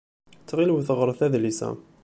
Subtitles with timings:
[0.39, 1.69] Ttxil-wet ɣṛet adlis-a.